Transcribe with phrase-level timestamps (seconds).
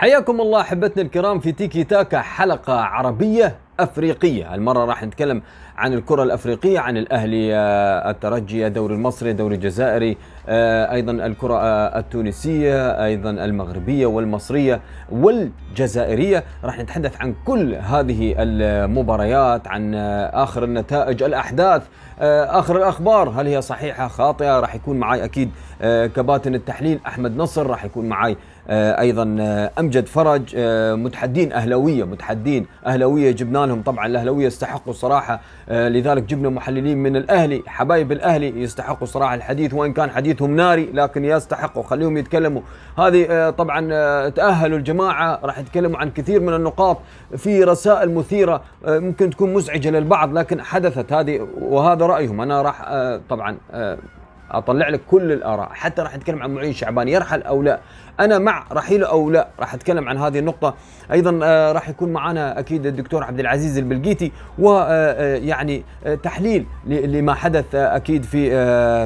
[0.00, 5.42] حياكم الله أحبتنا الكرام في تيكي تاكا حلقة عربية أفريقية، المره راح نتكلم
[5.76, 10.16] عن الكرة الأفريقية عن الأهلي آه، الترجي الدوري المصري الدوري الجزائري
[10.48, 14.80] آه، أيضا الكرة آه، التونسية أيضا المغربية والمصرية
[15.10, 16.44] والجزائرية.
[16.64, 19.94] راح نتحدث عن كل هذه المباريات عن
[20.34, 21.82] آخر النتائج الأحداث
[22.20, 23.28] آخر الأخبار.
[23.28, 25.50] هل هي صحيحة؟ خاطئة؟ راح يكون معي أكيد
[25.82, 28.36] كباتن التحليل أحمد نصر راح يكون معي
[28.70, 29.22] أيضا
[29.78, 30.56] أمجد فرج
[30.94, 37.62] متحدين أهلاوية متحدين أهلاوية جبنا لهم طبعا الأهلاوية يستحقوا صراحة لذلك جبنا محللين من الأهلي
[37.66, 41.82] حبايب الأهلي يستحقوا صراحة الحديث وإن كان حديثهم ناري لكن يستحقوا.
[41.82, 42.62] خليهم يتكلموا.
[42.98, 43.88] هذه طبعا
[44.28, 46.98] تأهلوا الجماعة راح يتكلموا عن كثير من النقاط.
[47.36, 52.40] في رسائل مثيرة ممكن تكون مزعجة للبعض لكن حدثت هذه وهذا رأيهم.
[52.40, 52.88] أنا راح
[53.28, 53.56] طبعا
[54.50, 55.68] أطلع لك كل الآراء.
[55.72, 57.80] حتى راح نتكلم عن معين شعبان يرحل أو لا.
[58.20, 60.74] أنا مع رحيله أو لا؟ راح أتكلم عن هذه النقطة.
[61.12, 67.34] أيضا آه، راح يكون معنا أكيد الدكتور عبد العزيز البلقيتي ويعني آه، آه، تحليل لما
[67.34, 68.50] حدث أكيد في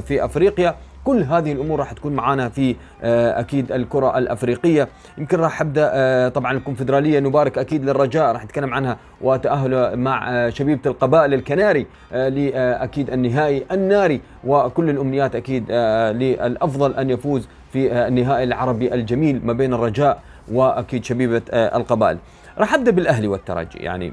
[0.01, 0.75] في أفريقيا.
[1.05, 4.89] كل هذه الأمور راح تكون معنا في أكيد الكرة الأفريقية.
[5.19, 8.33] يمكن راح أبدأ طبعا الكونفدرالية نبارك أكيد للرجاء.
[8.33, 14.21] راح نتكلم عنها وتاهله مع شبيبة القبائل الكناري لاكيد النهائي الناري.
[14.45, 15.73] وكل الأمنيات أكيد
[16.13, 20.23] للأفضل أن يفوز في النهائي العربي الجميل ما بين الرجاء
[20.53, 22.19] وأكيد شبيبة القبائل.
[22.59, 23.79] راح أبدأ بالأهلي والترجي.
[23.79, 24.13] يعني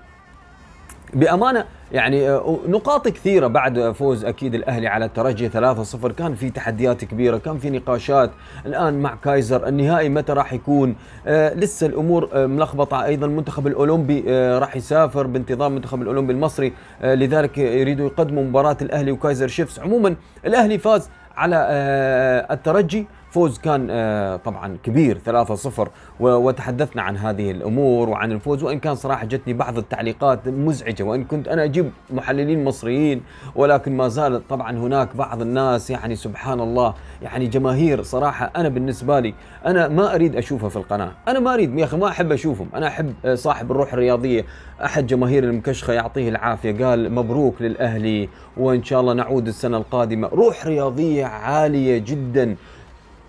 [1.14, 7.06] بأمانة يعني آه، نقاط كثيرة بعد فوز أكيد الأهلي على الترجي 3-0 كان في تحديات
[7.06, 8.32] كبيرة كان في نقاشات.
[8.66, 10.96] الآن مع كايزر النهائي متى راح يكون؟
[11.28, 13.06] آه لسه الأمور آه ملخبطة.
[13.06, 16.74] أيضا المنتخب الأولمبي آه راح يسافر بانتظام المنتخب الأولمبي المصري.
[17.02, 23.08] آه لذلك يريدوا يقدموا مباراة الأهلي وكايزر شيفس عموما الأهلي فاز على آه الترجي.
[23.32, 25.88] فوز كان آه، طبعا كبير 3-0
[26.20, 31.48] وتحدثنا عن هذه الأمور وعن الفوز وإن كان صراحة جتني بعض التعليقات مزعجة وإن كنت
[31.48, 33.22] أنا أجيب محللين مصريين
[33.56, 39.20] ولكن ما زال طبعا هناك بعض الناس يعني سبحان الله يعني جماهير صراحة أنا بالنسبة
[39.20, 39.34] لي
[39.66, 42.88] أنا ما أريد اشوفها في القناة، أنا ما أريد يا أخي ما أحب أشوفهم، أنا
[42.88, 44.46] أحب صاحب الروح الرياضية،
[44.86, 50.66] أحد جماهير المكشخة يعطيه العافية قال مبروك للأهلي وإن شاء الله نعود السنة القادمة، روح
[50.68, 52.56] رياضية عالية جدا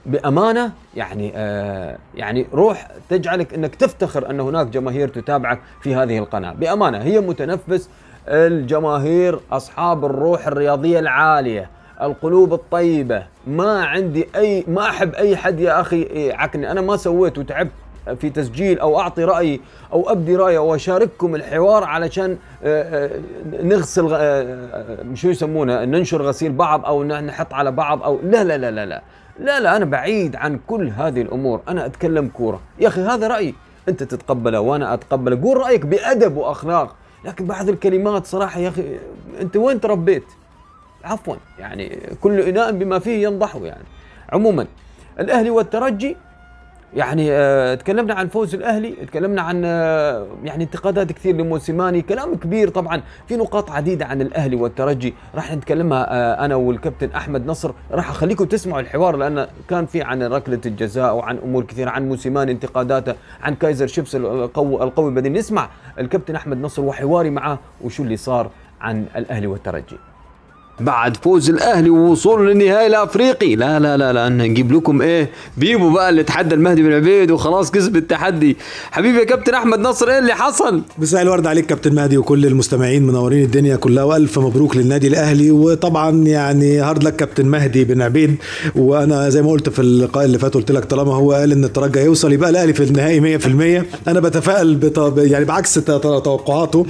[0.06, 6.52] بأمانة يعني آه يعني روح تجعلك إنك تفتخر أن هناك جماهير تتابعك في هذه القناة،
[6.52, 7.88] بأمانة هي متنفس
[8.28, 11.70] الجماهير أصحاب الروح الرياضية العالية،
[12.02, 17.38] القلوب الطيبة، ما عندي أي ما أحب أي حد يا أخي يعكني، أنا ما سويت
[17.38, 17.70] وتعبت
[18.20, 19.60] في تسجيل أو أعطي رايي
[19.92, 23.20] أو أبدي رايي أو أشارككم الحوار علشان آه، آه،
[23.62, 28.70] نغسل آه، شو يسمونه ننشر غسيل بعض أو نحط على بعض أو لا لا لا
[28.70, 29.02] لا, لا.
[29.42, 31.60] لا لا أنا بعيد عن كل هذه الأمور.
[31.68, 32.60] أنا أتكلم كورة.
[32.78, 33.54] يا أخي هذا رأيي.
[33.88, 35.42] أنت تتقبله وأنا أتقبله.
[35.42, 36.96] قول رأيك بأدب وأخلاق.
[37.24, 38.98] لكن بعض الكلمات صراحة يا أخي
[39.40, 40.24] أنت وين تربيت
[41.04, 41.34] عفوا.
[41.58, 43.84] يعني كل إناء بما فيه ينضح يعني.
[44.32, 44.66] عموما
[45.20, 46.16] الأهلي والترجي
[46.96, 52.68] يعني آه تكلمنا عن فوز الأهلي تكلمنا عن آه يعني انتقادات كثير لموسيماني كلام كبير
[52.68, 55.14] طبعا في نقاط عديدة عن الأهلي والترجي.
[55.34, 57.72] راح نتكلمها آه أنا والكابتن أحمد نصر.
[57.90, 62.52] راح أخليكم تسمعوا الحوار لأن كان في عن ركلة الجزاء وعن أمور كثيرة عن موسيماني
[62.52, 68.16] انتقاداته عن كايزر شيبس القوي القوي بعدين نسمع الكابتن أحمد نصر وحواري معاه وشو اللي
[68.16, 69.96] صار عن الأهلي والترجي.
[70.80, 73.56] بعد فوز الأهلي ووصوله للنهائي الأفريقي.
[73.56, 77.70] لا لا لا لا نجيب لكم إيه؟ بيبو بقى اللي تحدى المهدي بن عبيد وخلاص
[77.70, 78.56] كسب التحدي.
[78.90, 83.06] حبيبي يا كابتن أحمد نصر إيه اللي حصل؟ مساء الورد عليك كابتن مهدي وكل المستمعين
[83.06, 85.50] منورين الدنيا كلها وألف مبروك للنادي الأهلي.
[85.50, 88.36] وطبعا يعني هارد لك كابتن مهدي بن عبيد.
[88.76, 92.00] وأنا زي ما قلت في اللقاء اللي فات قلت لك طالما هو قال إن الترجي
[92.00, 96.86] هيوصل يبقى الأهلي في النهائي 100% أنا بتفائل يعني بعكس توقعاته.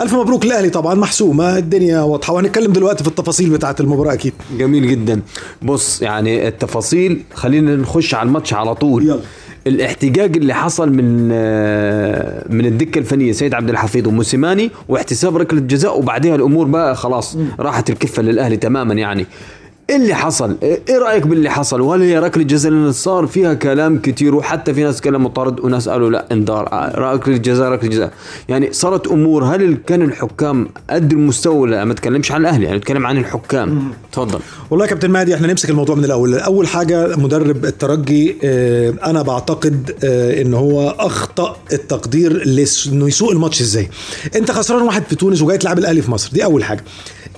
[0.00, 2.32] ألف مبروك الاهلي طبعا محسومة الدنيا واضحة.
[2.32, 4.32] وهنتكلم دلوقتي في التفاصيل بتاعت المباراة أكيد.
[4.58, 5.20] جميل جدا.
[5.62, 9.02] بص يعني التفاصيل خلينا نخش على الماتش على طول.
[9.06, 9.20] يلا.
[9.66, 15.98] الاحتجاج اللي حصل من آه، من الدكة الفنية سيد عبد الحفيظ وموسيماني واحتساب ركلة جزاء
[15.98, 19.26] وبعدها الأمور بقى خلاص راحت الكفة للأهلي تماما يعني.
[19.96, 24.34] اللي حصل؟ إيه رأيك باللي حصل؟ وهل هي ركلة جزاء؟ لأن صار فيها كلام كثير
[24.34, 28.12] وحتى في ناس كلموا طرد وناس قالوا لا انذار ركلة جزاء ركلة جزاء،
[28.48, 33.06] يعني صارت أمور هل كان الحكام قد المستوى لا ما اتكلمش عن الأهلي يعني اتكلم
[33.06, 34.38] عن الحكام تفضل
[34.70, 39.22] والله يا كابتن مهدي إحنا نمسك الموضوع من الأول، أول حاجة مدرب الترجي آه أنا
[39.22, 42.44] بعتقد آه إن هو أخطأ التقدير
[42.92, 43.90] إنه يسوق الماتش إزاي.
[44.36, 46.84] أنت خسران واحد في تونس وجاي تلعب الأهلي في مصر، دي أول حاجة.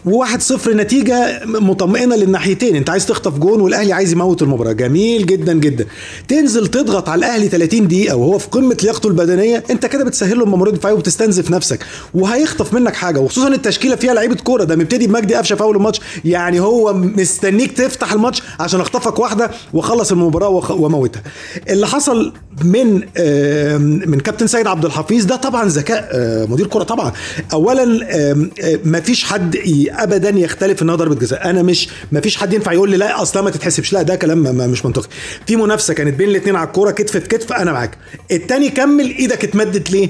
[0.05, 2.77] وواحد صفر نتيجة مطمئنة للناحيتين.
[2.77, 4.73] انت عايز تخطف جون والأهلي عايز يموت المباراة.
[4.73, 5.87] جميل جدا جدا.
[6.29, 10.45] تنزل تضغط على الأهلي 30 دقيقة وهو في قمة لياقته البدنية انت كده بتسهل له
[10.45, 11.79] المباراة الدفاعية وبتستنزف نفسك.
[12.15, 14.65] وهيخطف منك حاجة وخصوصا التشكيلة فيها لعيبة كورة.
[14.65, 16.01] ده مبتدي بمجدي قفشة في أول الماتش.
[16.25, 21.23] يعني هو مستنيك تفتح الماتش عشان أخطفك واحدة واخلص المباراة واموتها
[21.69, 22.33] اللي حصل
[22.65, 22.95] من
[24.11, 27.13] من كابتن سيد عبد الحفيظ ده طبعا ذكاء آه، مدير كرة طبعا.
[27.53, 28.37] اولا آه،
[28.85, 29.57] مفيش حد
[29.93, 33.51] ابدا يختلف انها ضربه جزاء أنا مش مفيش حد ينفع يقول لي لا أصلا ما
[33.51, 33.93] تتحسبش.
[33.93, 35.09] لا ده كلام ما- ما- مش منطقي.
[35.47, 37.99] في منافسه كانت بين الاثنين على الكوره كتف في كتف أنا معاك.
[38.31, 40.09] التاني كمل إيدك اتمدت ليه؟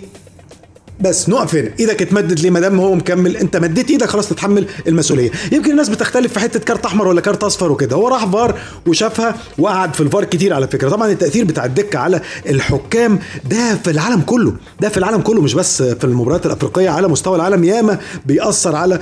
[1.03, 1.71] بس نقف هنا.
[1.81, 5.31] إيدك اتمدت ليه؟ ما دام هو مكمل أنت مديت إيدك خلاص تتحمل المسؤولية.
[5.53, 7.97] يمكن الناس بتختلف في حتة كارت أحمر ولا كارت أصفر وكده.
[7.97, 10.89] هو راح فار وشافها وقعد في الفار كتير على فكرة.
[10.89, 13.19] طبعا التأثير بتاع الدكة على الحكام
[13.51, 14.55] ده في العالم كله.
[14.81, 16.91] ده في العالم كله مش بس في المباريات الأفريقية.
[16.91, 18.99] على مستوى العالم ياما بيأثر على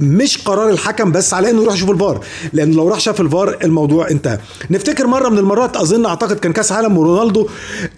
[0.00, 2.24] مش قرار الحكم بس على إنه يروح يشوف الفار.
[2.52, 4.38] لأن لو راح شاف الفار الموضوع انتهى.
[4.70, 7.48] نفتكر مرة من المرات أظن أعتقد كان كأس عالم ورونالدو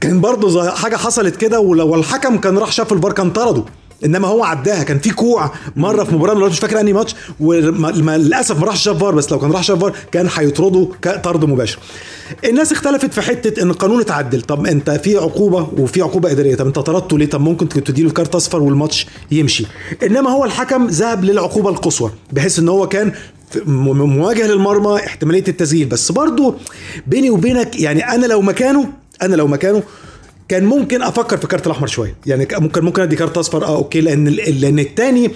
[0.00, 3.64] كان برضه حاجة حصلت كده ولو الحكم كان راح شاف الفار كان طرده
[4.04, 8.66] إنما هو عداها كان في كوع مرة في مباراة مش فاكر أنهي ماتش وللاسف ما
[8.66, 11.78] راحش شاف فار بس لو كان راح شاف فار كان هيطرده كطرد مباشر.
[12.44, 14.42] الناس اختلفت في حتة إن القانون اتعدل.
[14.42, 18.34] طب أنت في عقوبة وفي عقوبة إدارية طب أنت طردته ليه؟ طب ممكن تديله كارت
[18.34, 19.66] أصفر والماتش يمشي.
[20.02, 23.12] إنما هو الحكم ذهب للعقوبة القصوى بحيث إن هو كان
[23.66, 25.88] مواجه للمرمى احتمالية التسجيل.
[25.88, 26.54] بس برضو
[27.06, 28.88] بيني وبينك يعني أنا لو مكانه
[29.22, 29.82] أنا لو مكانه
[30.52, 32.14] كان ممكن أفكر في كارت الأحمر شوية.
[32.26, 35.30] يعني ممكن ممكن أدي كارت أصفر آه أوكي لأن لأن الثاني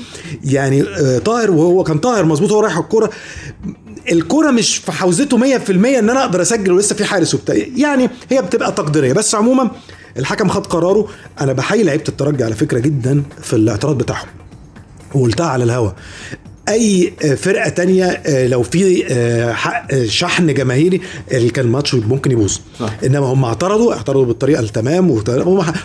[0.44, 3.10] يعني آه، طاهر وهو كان طاهر مظبوط هو رايح الكورة.
[4.12, 7.56] الكورة مش في حوزته 100% إن أنا أقدر أسجل ولسه في حارس وبتاع.
[7.76, 9.12] يعني هي بتبقى تقديرية.
[9.12, 9.70] بس عموما
[10.18, 11.08] الحكم خد قراره.
[11.40, 14.28] أنا بحيي لعيبة الترجي على فكرة جدا في الاعتراض بتاعهم.
[15.14, 15.90] وقلتها على الهوا.
[16.68, 19.52] أي فرقة تانية آه، لو في آه،
[19.90, 21.00] آه، شحن جماهيري
[21.32, 22.56] اللي كان الماتش ممكن يبوظ.
[23.04, 25.22] إنما هم اعترضوا اعترضوا بالطريقة التمام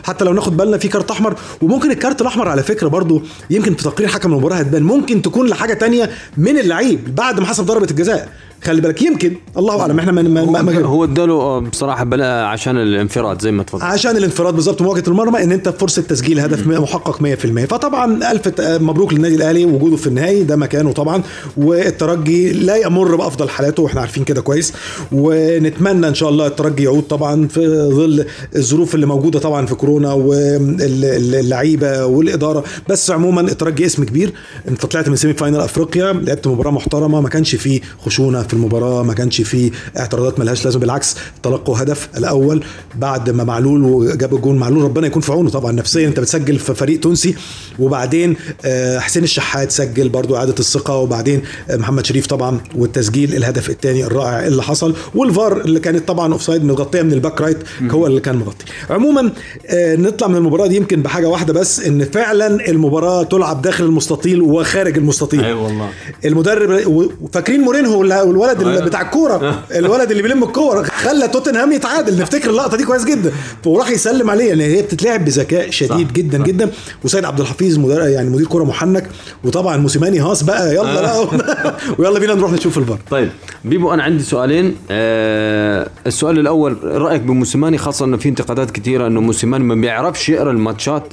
[0.03, 3.83] حتى لو ناخد بالنا في كارت أحمر وممكن الكارت الأحمر على فكرة برضو يمكن في
[3.83, 8.29] تقرير حكم المباراة هتبان ممكن تكون لحاجة تانية من اللعيب بعد ما حسب ضربة الجزاء
[8.63, 9.33] خلي بالك يمكن.
[9.57, 9.99] الله أعلم.
[9.99, 13.81] إحنا ما ما ما هو اداله آه، بصراحة بلا عشان الانفراد زي ما تفضل.
[13.83, 18.61] عشان الانفراد بالظبط مواجهه المرمى إن أنت فرصة تسجيل هدف محقق 100% فطبعا ألف ت-
[18.81, 19.65] مبروك للنادي الأهلي.
[19.65, 21.21] وجوده في النهائي ده مكانه طبعا.
[21.57, 23.83] والترجي لا يمر بأفضل حالاته.
[23.83, 24.73] وإحنا عارفين كده كويس.
[25.11, 28.25] ونتمنى إن شاء الله الترجي يعود طبعا في ظل
[28.55, 32.63] الظروف اللي موجودة طبعا في كورونا واللعيبة والإدارة.
[32.89, 34.33] بس عموما الترجي اسم كبير.
[34.67, 39.03] أنت طلعت من semi final أفريقيا لعبت مباراة محترمة ما كانش فيه خشونة في المباراة
[39.03, 42.63] ما كانش فيه اعتراضات ملهاش لازمة بالعكس تلقوا هدف الأول
[42.95, 44.57] بعد ما معلول وجاب الجون.
[44.57, 47.35] معلول ربنا يكون في عونه طبعا نفسيا أنت بتسجل في فريق تونسي.
[47.79, 50.97] وبعدين آه، حسين الشحات سجل برضو إعادة الثقة.
[50.97, 54.95] وبعدين آه، محمد شريف طبعا والتسجيل الهدف الثاني الرائع اللي حصل.
[55.15, 57.57] والفار اللي كانت طبعا offside متغطية من ال back right
[57.91, 58.65] هو اللي كان مغطي.
[58.89, 59.31] عموما
[59.67, 64.41] آه، نطلع من المباراة دي يمكن بحاجة واحدة بس إن فعلا المباراة تلعب داخل المستطيل
[64.41, 65.43] وخارج المستطيل.
[65.43, 65.89] أي والله.
[66.25, 66.87] المدرب
[67.21, 68.03] وفاكرين مورينهو
[68.41, 68.81] والولد اللي.
[68.81, 69.59] بتاع الكورة.
[69.75, 72.21] الولد اللي بيلم الكورة خلى توتنهام يتعادل.
[72.21, 73.31] نفتكر اللقطة دي كويس جدا.
[73.65, 74.49] وراح يسلم عليه.
[74.49, 76.13] يعني هي بتتلعب بذكاء شديد صح.
[76.13, 76.45] جدا صح.
[76.45, 76.71] جدا.
[77.03, 79.09] وسيد عبد الحفيظ يعني مدير كورة محنك.
[79.43, 80.75] وطبعا موسيماني هاص بقى.
[80.75, 81.27] يلا بقى.
[81.97, 82.99] ويلا بينا نروح نشوف الفار.
[83.11, 83.29] طيب.
[83.65, 89.21] بيبو أنا عندي سؤالين آه السؤال الأول رأيك بموسيماني خاصة إنه في انتقادات كثيره إنه
[89.21, 91.03] موسيماني ما بيعرفش يقرأ الماتشات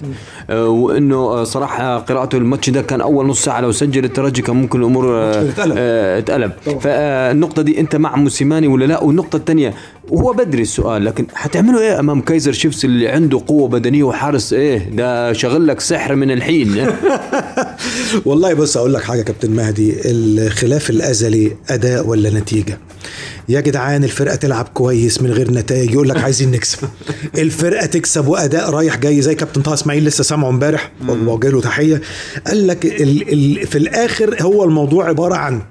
[0.51, 4.57] آه وإنه آه صراحة قراءته الماتش ده كان أول نص ساعة لو سجل الترجي كان
[4.57, 6.53] ممكن الأمور آه اتقلب.
[6.69, 6.79] آه.
[6.79, 9.75] فالنقطة دي أنت مع موسيماني ولا لا والنقطة الثانية
[10.11, 14.79] وهو بدري السؤال لكن حتعملوا إيه أمام كايزر شيفس اللي عنده قوة بدنية وحارس إيه؟
[14.79, 16.87] ده شغل لك سحر من الحين.
[18.27, 22.79] والله بص أقول لك حاجة كابتن مهدي الخلاف الأزلي أداء ولا نتيجة؟
[23.49, 26.79] يا جدعان الفرقة تلعب كويس من غير نتائج يقول لك عايزين نكسب.
[27.39, 32.01] الفرقة تكسب وأداء رايح جاي زي كابتن طه إسماعيل لسه سامعه امبارح وجه له تحية.
[32.47, 35.63] قال لك ال ال في الآخر هو الموضوع عبارة عن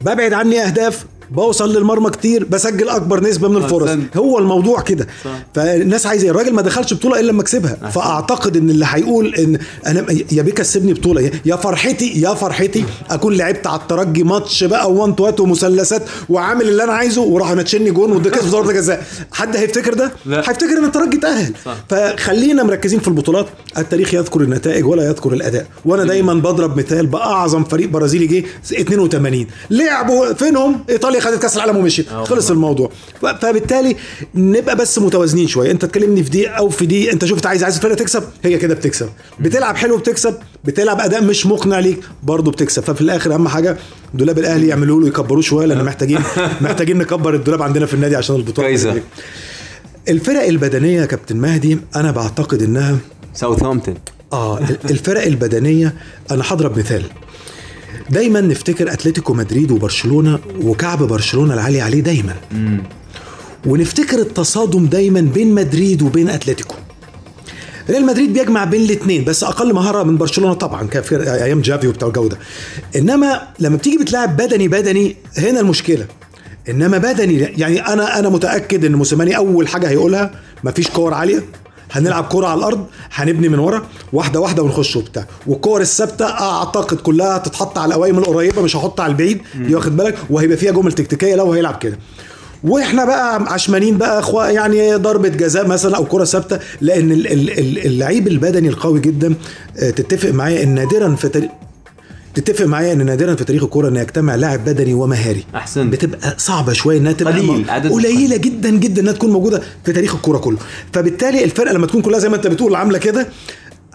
[0.00, 3.90] ببعد عني أهداف بوصل للمرمى كتير بسجل أكبر نسبة من الفرص.
[4.16, 5.06] هو الموضوع كده.
[5.54, 7.90] فالناس عايزة إيه؟ الراجل ما دخلش بطولة إلا لما كسبها.
[7.90, 11.30] فأعتقد إن اللي هيقول إن أنا يا بيه كسبني بطولة.
[11.44, 16.84] يا فرحتي يا فرحتي أكون لعبت على الترجي ماتش بقى وان توات ومثلثات وعامل اللي
[16.84, 19.04] أنا عايزه وراح نتشني جون وده كسب ضربة جزاء.
[19.32, 20.12] حد هيفتكر ده.
[20.26, 21.52] هيفتكر إن الترجي تأهل.
[21.88, 23.46] فخلينا مركزين في البطولات.
[23.78, 25.66] التاريخ يذكر النتائج ولا يذكر الأداء.
[25.84, 28.44] وأنا دايما بضرب مثال بأعظم فريق برازيلي جه
[28.80, 32.50] 82 لعبوا فينهم؟ إيطاليا السعوديه خدت كأس العالم ومشيت؟ آه، خلص.
[32.50, 32.90] الموضوع.
[33.20, 33.96] فبالتالي
[34.34, 35.70] نبقى بس متوازنين شوية.
[35.70, 38.74] انت تكلمني في دي أو في دي انت شفت عايز عايز الفرقة تكسب هي كده
[38.74, 39.08] بتكسب.
[39.40, 40.34] بتلعب حلو بتكسب
[40.64, 42.82] بتلعب أداء مش مقنع ليك برضه بتكسب.
[42.82, 43.76] ففي الآخر أهم حاجة
[44.14, 46.18] دولاب الأهلي يعملوا له يكبروه شوية لأن محتاجين
[46.60, 48.68] محتاجين نكبر الدولاب عندنا في النادي عشان البطولة.
[50.08, 52.96] الفرق البدنية يا كابتن مهدي أنا بعتقد إنها
[53.34, 53.94] ساوثهامبتون
[54.32, 54.58] آه
[54.90, 55.94] الفرق البدنية
[56.30, 57.02] أنا هضرب مثال
[58.10, 62.34] دايما نفتكر أتلتيكو مدريد وبرشلونة وكعب برشلونة العالي عليه دايما.
[63.66, 66.74] ونفتكر التصادم دايما بين مدريد وبين أتلتيكو.
[67.90, 72.08] ريال مدريد بيجمع بين الاثنين بس أقل مهارة من برشلونة طبعا كان أيام جافي وبتاع
[72.08, 72.38] الجو ده
[72.96, 76.06] إنما لما بتيجي بتلعب بدني بدني هنا المشكلة.
[76.68, 80.30] إنما بدني يعني أنا أنا متأكد إن موسيماني أول حاجة هيقولها
[80.64, 81.44] مفيش كور عالية.
[81.92, 85.26] هنلعب كرة على الأرض هنبني من ورا واحدة واحدة ونخش وبتاع.
[85.46, 90.18] والكور الثابتة أعتقد كلها هتتحط على القوايم القريبة مش هحطها على البعيد دي واخد بالك؟
[90.30, 91.98] وهيبقى فيها جمل تكتيكية لو هيلعب كده.
[92.64, 97.86] وإحنا بقى عشمانين بقى يعني ضربة جزاء مثلا أو كرة ثابتة لأن ال- ال- ال-
[97.86, 99.34] اللعيب البدني القوي جدا
[99.78, 101.28] آه، تتفق معايا إن نادرا في
[102.40, 105.44] تتفق معايا إن نادرا في تاريخ الكورة إن يجتمع لاعب بدني ومهاري.
[105.54, 105.92] أحسنت.
[105.92, 110.14] بتبقى صعبة شوية إنها تبقى قليل، عدد قليلة جدا جدا إنها تكون موجودة في تاريخ
[110.14, 110.58] الكورة كله.
[110.92, 113.28] فبالتالي الفرقة لما تكون كلها زي ما أنت بتقول عاملة كده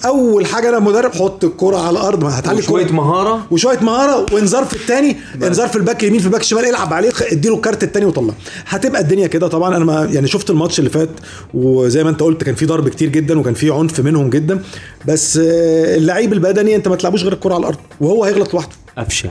[0.05, 2.95] أول حاجة أنا مدرب حط الكرة على الأرض ما هتعلى وشوية الكرة.
[2.95, 3.47] مهارة.
[3.51, 6.93] وشوية مهارة وانذار في الثاني انذار في ال back اليمين في ال back الشمال العب
[6.93, 8.33] عليه اديله الكارت الثاني وطلع
[8.67, 9.77] هتبقى الدنيا كده طبعا.
[9.77, 11.09] أنا ما يعني شفت الماتش اللي فات
[11.53, 14.63] وزي ما أنت قلت كان في ضرب كتير جدا وكان في عنف منهم جدا.
[15.07, 18.71] بس آه، اللعيب البدني أنت ما تلعبوش غير الكرة على الأرض وهو هيغلط لوحده.
[18.97, 19.27] أفشى.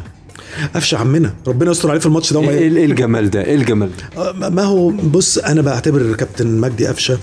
[0.74, 1.34] قفشه عمنا.
[1.46, 4.48] ربنا يستر عليه في الماتش ده وما- إيه إيه الجمال ده؟ إيه الجمال ده؟ آه،
[4.50, 7.18] ما هو بص أنا بعتبر كابتن مجدي قفشه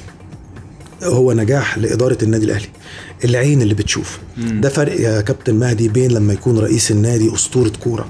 [1.03, 2.67] هو نجاح لإدارة النادي الأهلي.
[3.25, 4.19] العين اللي بتشوف.
[4.37, 8.07] ده فرق يا كابتن مهدي بين لما يكون رئيس النادي أسطورة كورة.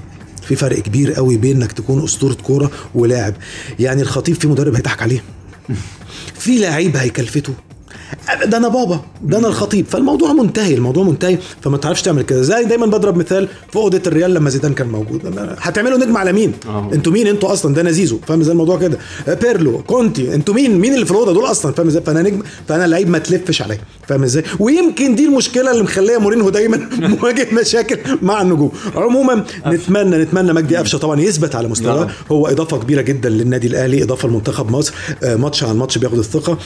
[0.48, 3.34] في فرق كبير قوي بين إنك تكون أسطورة كورة ولاعب.
[3.80, 5.24] يعني الخطيب في مدرب هيضحك عليه.
[6.40, 7.54] في لعيب هيكلفته.
[8.46, 9.86] ده أنا بابا ده أنا الخطيب.
[9.90, 12.42] فالموضوع منتهي الموضوع منتهي فما تعرفش تعمل كده.
[12.42, 15.22] زي دايما بضرب مثال في أوضة الريال لما زيدان كان موجود.
[15.60, 16.94] هتعملوا نجم على مين؟ أهو.
[16.94, 18.20] أنتوا مين؟ أنتوا أصلا؟ ده أنا زيزو.
[18.28, 18.98] فاهم إزاي الموضوع كده؟
[19.42, 22.88] بيرلو كونتي أنتوا مين؟ مين اللي في الأوضة دول أصلا؟ فاهم إزاي؟ فأنا نجم فأنا
[22.88, 23.78] لعيب ما تلفش عليا.
[24.08, 26.90] فاهم إزاي؟ ويمكن دي المشكلة اللي مخلية مورينهو دايما
[27.22, 28.72] مواجه مشاكل مع النجوم.
[28.96, 32.00] عموما نتمنى نتمنى مجدي قفشة طبعا يثبت على مستواه.
[32.00, 32.08] نعم.
[32.32, 34.94] هو إضافة كبيرة جدا للنادي الأهلي إضافة لمنتخب مصر.
[35.24, 36.58] آه، ماتش عن ماتش بياخد الثقة.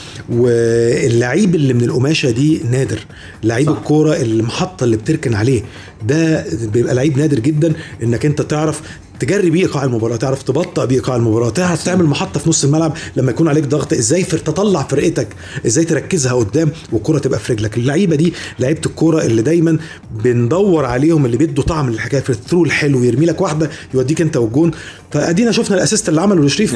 [1.33, 2.99] واللعيب اللي من القماشة دي نادر.
[3.43, 3.69] لعيب.
[3.69, 5.61] الكورة المحطة اللي بتركن عليه.
[6.07, 7.73] ده بيبقى لعيب نادر جدا
[8.03, 8.81] إنك أنت تعرف
[9.19, 12.93] تجري بيه إيقاع المباراة تعرف تبطئ بيه إيقاع المباراة تعرف تعمل محطة في نص الملعب
[13.15, 13.93] لما يكون عليك ضغط.
[13.93, 15.27] إزاي فر تطلع فرقتك
[15.65, 17.77] إزاي تركزها قدام والكره تبقى في رجلك.
[17.77, 19.77] اللعيبة دي لعيبة الكورة اللي دايما
[20.23, 24.71] بندور عليهم اللي بيدوا طعم للحكاية في الثرو الحلو يرمي لك واحدة يوديك أنت والجون.
[25.13, 26.75] فادينا شفنا ال assist اللي عمله لشريف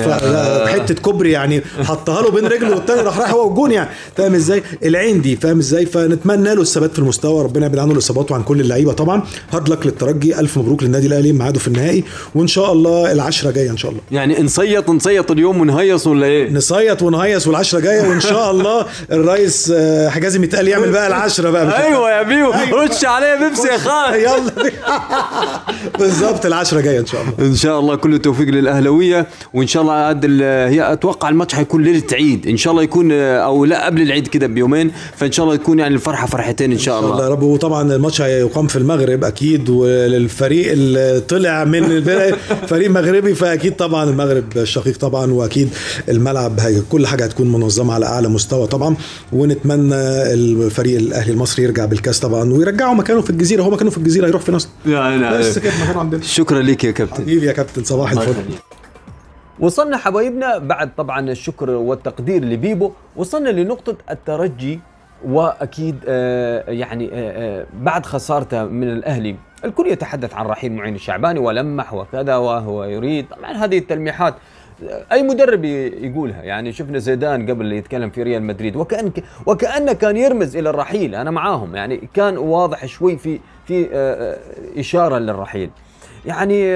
[0.67, 3.89] حتة كوبري يعني حطها له بين رجله والتاني راح رايح هو والجون يعني.
[4.17, 7.44] فاهم إزاي؟ العين دي فاهم إزاي؟ فنتمنى له الثبات في المستوى.
[7.44, 9.24] ربنا يبعد عنه الإصابات وعن كل اللعيبة طبعا.
[9.51, 10.39] hard luck للترجي.
[10.39, 12.03] ألف مبروك للنادي الأهلي ميعاده في النهائي.
[12.36, 14.01] وإن شاء الله العشرة جاية إن شاء الله.
[14.12, 18.10] يعني نظيط نظيط اليوم ونهيص ولا إيه؟ نظيط ونهيص والعشرة جاية.
[18.10, 21.86] وإن شاء الله الرئيس آه، حجازي متقال يعمل بقى العشرة بقى.
[21.86, 22.51] أيوه يا بيو.
[22.74, 24.72] رش عليه بيبسي يا خال يلا
[26.00, 27.34] بالظبط العشرة جاية إن شاء الله.
[27.39, 32.03] إن شاء الله كل التوفيق للاهلاويه وإن شاء الله عاد هي أتوقع الماتش حيكون ليلة
[32.13, 32.48] عيد.
[32.48, 34.91] إن شاء الله يكون أو لا قبل العيد كده بيومين.
[35.15, 37.12] فإن شاء الله يكون يعني الفرحة فرحتين إن شاء الله.
[37.12, 37.41] الله يا رب.
[37.43, 42.03] وطبعا الماتش هيقام في المغرب أكيد وللفريق اللي طلع من
[42.72, 45.69] فريق مغربي فأكيد طبعا المغرب شقيق طبعا وأكيد
[46.10, 48.96] الملعب هي كل حاجة هتكون منظمة على أعلى مستوى طبعا.
[49.34, 49.96] ونتمنى
[50.34, 53.63] الفريق الأهلي المصري يرجع بالكاس طبعا ويرجعوا مكانه في الجزيرة.
[53.63, 54.67] هو مكانه في الجزيرة هيروح في نصر.
[54.88, 56.22] يعني بس كده مكانه عندنا.
[56.22, 57.15] شكرا لك يا كابتن.
[57.24, 58.13] حبيبي يا كابتن صباح
[59.59, 64.79] وصلنا حبايبنا بعد طبعا الشكر والتقدير لبيبو وصلنا لنقطة الترجي
[65.25, 71.39] وأكيد آه، يعني آه، آه، بعد خسارته من الأهلي الكل يتحدث عن رحيل معين الشعباني
[71.39, 73.25] ولمح وكذا وهو يريد.
[73.29, 74.33] طبعا هذه التلميحات
[74.89, 76.43] آه، أي مدرب يقولها.
[76.43, 79.12] يعني شفنا زيدان قبل يتكلم في ريال مدريد وكأن
[79.45, 81.15] وكأنه كان يرمز إلى الرحيل.
[81.15, 84.38] أنا معاهم يعني كان واضح شوي في في آه،
[84.77, 85.69] إشارة للرحيل.
[86.25, 86.74] يعني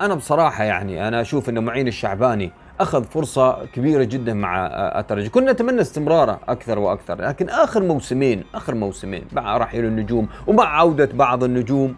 [0.00, 2.50] أنا بصراحة يعني أنا أشوف ان معين الشعباني
[2.80, 5.28] أخذ فرصة كبيرة جدا مع آه، الترجي.
[5.28, 11.08] كنا نتمنى استمراره أكثر وأكثر لكن آخر موسمين آخر موسمين مع رحيل النجوم ومع عودة
[11.14, 11.96] بعض النجوم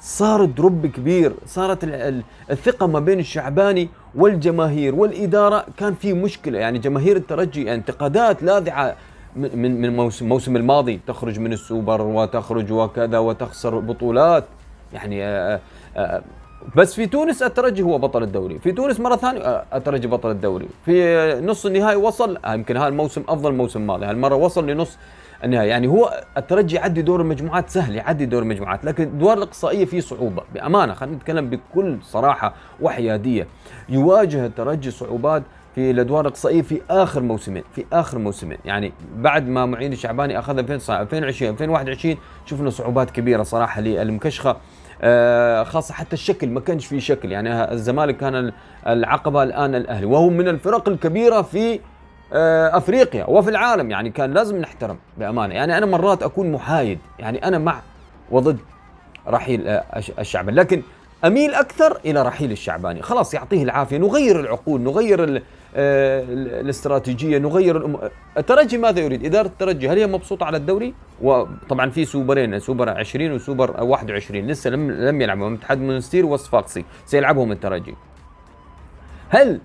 [0.00, 6.58] صار دروب كبير صارت ال- ال- الثقة ما بين الشعباني والجماهير والإدارة كان في مشكلة.
[6.58, 8.94] يعني جماهير الترجي انتقادات لاذعة
[9.36, 14.44] من من من موسم الموسم الماضي تخرج من السوبر وتخرج وكذا وتخسر بطولات.
[14.92, 15.60] يعني آه،
[15.96, 16.22] آه،
[16.76, 18.58] بس في تونس الترجي هو بطل الدوري.
[18.58, 20.66] في تونس مرة ثانية آه، الترجي بطل الدوري.
[20.84, 24.06] في نص النهائي وصل آه، يمكن هذا الموسم أفضل موسم ماضي.
[24.06, 24.98] هالمرة وصل لنص
[25.44, 25.68] النهائي.
[25.68, 30.42] يعني هو الترجي يعدي دور المجموعات سهل يعدي دور المجموعات لكن الادوار الاقصائية فيه صعوبة.
[30.54, 33.46] بأمانة خلينا نتكلم بكل صراحة وحيادية.
[33.88, 35.42] يواجه الترجي صعوبات
[35.74, 38.58] في الأدوار الاقصائية في آخر موسمين في آخر موسمين.
[38.64, 42.16] يعني بعد ما معين الشعباني أخذ 2020 2021
[42.46, 44.56] شفنا صعوبات كبيرة صراحة للمكشخة.
[45.02, 47.32] آه، خاصة حتى الشكل ما كانش في شكل.
[47.32, 48.52] يعني الزمالك كان
[48.86, 51.80] العقبة الآن الأهلي وهو من الفرق الكبيرة في
[52.32, 53.90] آه، أفريقيا وفي العالم.
[53.90, 55.54] يعني كان لازم نحترم بأمانة.
[55.54, 57.80] يعني أنا مرات أكون محايد يعني أنا مع
[58.30, 58.58] وضد
[59.28, 59.84] رحيل آه،
[60.18, 60.82] الشعباني لكن
[61.24, 63.02] أميل أكثر إلى رحيل الشعباني.
[63.02, 65.42] خلاص يعطيه العافية نغير العقول نغير
[65.74, 67.98] الاستراتيجية نغير
[68.38, 73.32] الترجي ماذا يريد؟ إدارة الترجي هل هي مبسوطة على الدوري؟ وطبعا في سوبرين سوبر 20
[73.32, 75.54] وسوبر 21 لسه لم لم يلعبهم.
[75.54, 77.94] اتحاد المونستير وصفاقسي سيلعبهم الترجي.
[79.28, 79.60] هل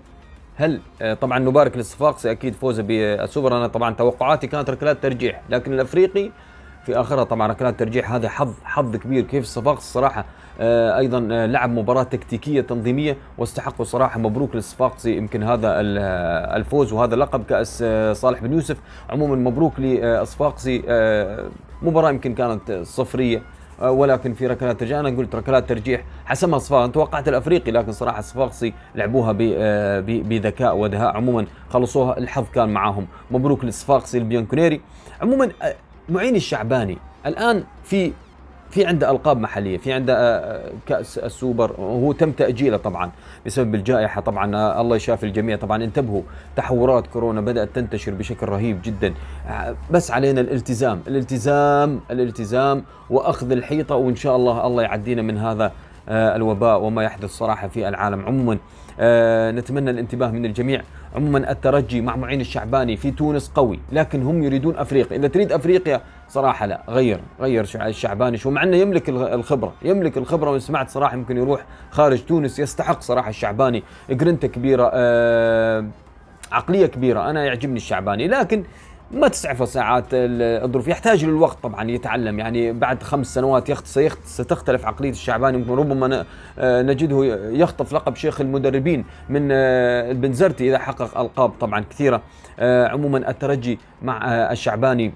[0.56, 3.56] هل آه، طبعا نبارك للصفاقسي أكيد فوزه بالسوبر.
[3.56, 6.30] أنا طبعا توقعاتي كانت ركلات ترجيح لكن الأفريقي
[6.88, 7.24] في آخرها.
[7.24, 9.24] طبعا ركلات ترجيح هذا حظ حظ كبير.
[9.24, 10.24] كيف الصفاقسي الصراحة
[10.60, 15.80] آه، أيضا آه، لعب مباراة تكتيكية تنظيمية واستحقوا صراحة مبروك للصفاقسي يمكن هذا
[16.56, 18.76] الفوز وهذا لقب كأس صالح بن يوسف
[19.10, 20.78] عموما مبروك للصفاقسي
[21.82, 23.42] مباراة يمكن كانت صفرية
[23.80, 24.98] آه، ولكن في ركلات ترجيح.
[24.98, 30.76] أنا قلت ركلات ترجيح حسمها الصفاقسي أنا توقعت الأفريقي لكن صراحة الصفاقسي لعبوها آه، بذكاء
[30.76, 33.06] ودهاء عموما خلصوها الحظ كان معاهم.
[33.30, 34.80] مبروك للصفاقسي البيانكونيري
[35.22, 35.74] عموما آه،
[36.08, 36.98] معين الشعباني.
[37.26, 38.12] الآن في
[38.70, 43.10] في عنده ألقاب محلية في عنده آه، آه، كأس السوبر وهو تم تأجيله طبعا
[43.46, 45.84] بسبب الجائحة طبعا آه، الله يشافي الجميع طبعا.
[45.84, 46.22] انتبهوا
[46.56, 49.14] تحورات كورونا بدأت تنتشر بشكل رهيب جدا.
[49.90, 55.72] بس علينا الالتزام الالتزام الالتزام وأخذ الحيطة وإن شاء الله الله يعدينا من هذا
[56.08, 58.58] الوباء وما يحدث صراحة في العالم عموما.
[59.00, 60.82] نتمنى الانتباه من الجميع.
[61.16, 65.16] عموما الترجي مع معين الشعباني في تونس قوي لكن هم يريدون أفريقيا.
[65.16, 70.50] إذا تريد أفريقيا صراحة لا غير غير الشعباني شو مع أنه يملك الخبرة يملك الخبرة.
[70.50, 73.82] وسمعت صراحة يمكن يروح خارج تونس يستحق صراحة الشعباني.
[74.10, 75.84] جرينتا كبيرة آه
[76.52, 77.30] عقلية كبيرة.
[77.30, 78.28] أنا يعجبني الشعباني.
[78.28, 78.64] لكن
[79.10, 80.88] ما تسعفه ساعات الظروف.
[80.88, 82.38] يحتاج للوقت طبعا يتعلم.
[82.38, 83.86] يعني بعد خمس سنوات يخت
[84.24, 86.24] ستختلف عقلية الشعباني ربما
[86.58, 92.22] آه، نجده يخطف لقب شيخ المدربين من آه، البنزرتي إذا حقق ألقاب طبعا كثيرة.
[92.58, 95.12] آه، عموما الترجي مع الشعباني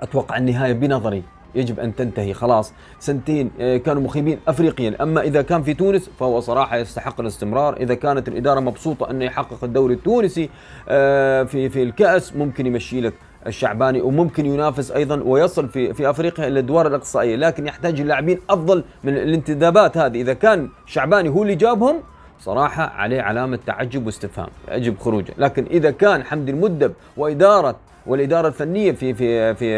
[0.00, 1.22] أتوقع النهاية بنظري.
[1.54, 2.34] يجب أن تنتهي.
[2.34, 5.02] خلاص سنتين آه، كانوا مخيبين افريقيا.
[5.02, 7.76] أما إذا كان في تونس فهو صراحة يستحق الاستمرار.
[7.76, 10.50] إذا كانت الإدارة مبسوطة أنه يحقق الدوري التونسي
[10.88, 13.14] آه، في في الكأس ممكن يمشي لك
[13.46, 17.36] الشعباني وممكن ينافس أيضا ويصل في في أفريقيا إلى الادوار الأقصائية.
[17.36, 20.20] لكن يحتاج اللاعبين أفضل من الانتدابات هذه.
[20.20, 21.96] إذا كان شعباني هو اللي جابهم
[22.40, 25.34] صراحة عليه علامة تعجب واستفهام يجب خروجه.
[25.38, 27.76] لكن إذا كان حمدي المدب وإدارة
[28.08, 29.68] والإدارة الفنية في في في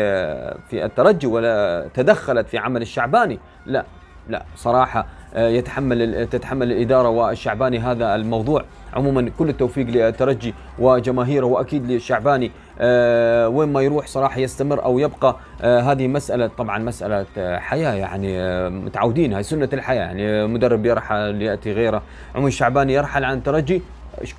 [0.70, 3.38] في الترجي ولا تدخلت في عمل الشعباني.
[3.66, 3.84] لا
[4.28, 8.64] لا صراحة آه، يتحمل تتحمل الإدارة والشعباني هذا الموضوع.
[8.94, 12.50] عموما كل التوفيق للترجي وجماهيره وأكيد للشعباني.
[12.80, 17.26] أه وين ما يروح صراحة يستمر أو يبقى أه هذه مسألة طبعا مسألة
[17.58, 22.02] حياة يعني متعودين هاي سنة الحياة يعني مدرب يرحل يأتي غيره.
[22.34, 23.82] عموما الشعباني يرحل عن الترجي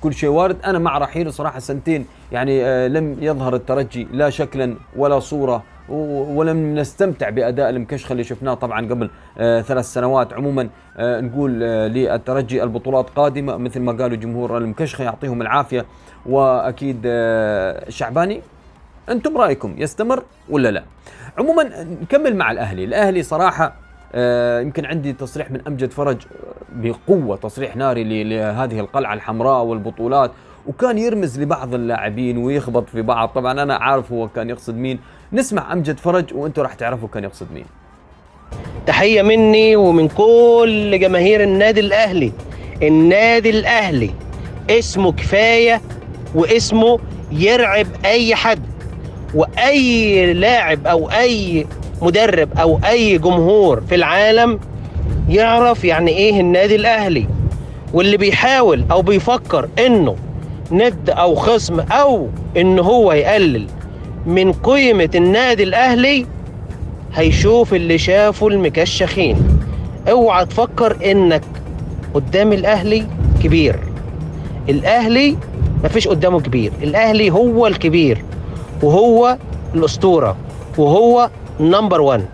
[0.00, 0.56] كل شيء وارد.
[0.64, 6.74] أنا مع رحيله صراحة سنتين يعني آه، لم يظهر الترجي لا شكلا ولا صورة ولم
[6.74, 13.10] نستمتع بأداء المكشخه اللي شفناه طبعا قبل آه، ثلاث سنوات عموما آه، نقول للترجي البطولات
[13.10, 15.86] قادمة مثل ما قالوا جمهور المكشخه يعطيهم العافية
[16.26, 18.40] وأكيد الشعباني
[19.08, 20.82] أنتم رايكم يستمر ولا لا؟
[21.38, 22.84] عموما نكمل مع الأهلي.
[22.84, 23.74] الأهلي صراحة
[24.62, 26.16] يمكن عندي تصريح من أمجد فرج
[26.76, 30.30] بقوة تصريح ناري لهذه القلعة الحمراء والبطولات
[30.66, 33.28] وكان يرمز لبعض اللاعبين ويخبط في بعض.
[33.28, 34.98] طبعا أنا عارف هو كان يقصد مين.
[35.32, 37.64] نسمع أمجد فرج وأنتم راح تعرفوا كان يقصد مين.
[38.86, 42.32] تحية مني ومن كل جماهير النادي الأهلي.
[42.82, 44.10] النادي الأهلي
[44.70, 45.80] اسمه كفاية
[46.34, 46.98] واسمه
[47.32, 48.62] يرعب أي حد.
[49.34, 51.66] وأي لاعب أو أي
[52.02, 54.60] مدرب أو أي جمهور في العالم
[55.32, 57.26] يعرف يعني إيه النادي الأهلي.
[57.92, 60.16] واللي بيحاول أو بيفكر إنه
[60.72, 63.66] ند أو خصم أو إن هو يقلل
[64.26, 66.26] من قيمة النادي الأهلي
[67.14, 69.36] هيشوف اللي شافه المكشخين.
[70.10, 71.42] أوعى تفكر إنك
[72.14, 73.06] قدام الأهلي
[73.42, 73.78] كبير.
[74.68, 75.36] الأهلي
[75.84, 76.72] مفيش قدامه كبير.
[76.82, 78.24] الأهلي هو الكبير
[78.82, 79.38] وهو
[79.74, 80.36] الأسطورة
[80.78, 82.26] وهو number 1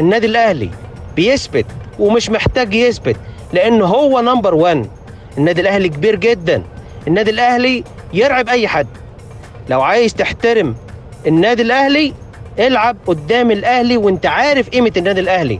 [0.00, 0.70] النادي الأهلي
[1.16, 1.66] بيثبت
[1.98, 3.16] ومش محتاج يثبت
[3.52, 4.86] لأن هو number 1
[5.38, 6.62] النادي الأهلي كبير جدا.
[7.08, 8.86] النادي الأهلي يرعب أي حد.
[9.68, 10.74] لو عايز تحترم
[11.26, 12.14] النادي الأهلي
[12.58, 15.58] العب قدام الأهلي وأنت عارف قيمة النادي الأهلي.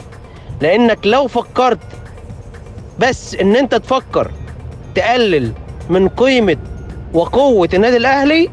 [0.61, 1.79] لأنك لو فكرت
[2.99, 4.31] بس إن أنت تفكر
[4.95, 5.53] تقلل
[5.91, 6.57] من قيمة
[7.13, 8.51] وقوة النادي الأهلي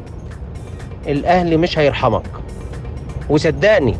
[1.06, 2.22] الأهلي مش هيرحمك.
[3.30, 3.96] وصدقني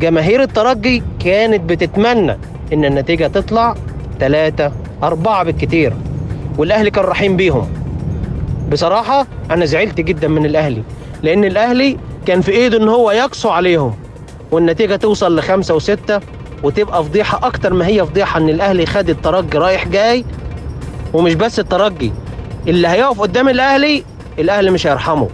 [0.00, 2.38] جماهير الترجي كانت بتتمنى
[2.72, 3.74] إن النتيجة تطلع
[4.20, 4.72] ثلاثة
[5.02, 5.92] أربعة بالكتير
[6.58, 7.68] والأهلي كان رحيم بيهم.
[8.72, 10.82] بصراحة أنا زعلت جدا من الأهلي
[11.22, 11.96] لأن الأهلي
[12.26, 13.94] كان في إيده إن هو يقسو عليهم
[14.50, 16.20] والنتيجة توصل لخمسة وستة
[16.62, 20.24] وتبقى فضيحة أكتر ما هي فضيحة إن الأهلي خد الترجي رايح جاي.
[21.12, 22.12] ومش بس الترجي
[22.68, 24.04] اللي هيقف قدام الأهلي
[24.38, 25.28] الأهلي مش هيرحمه.